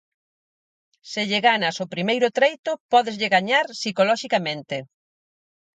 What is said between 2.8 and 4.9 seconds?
pódeslle gañar psicoloxicamente.